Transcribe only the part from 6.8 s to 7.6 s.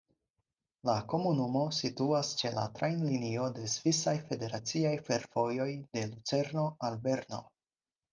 al Berno.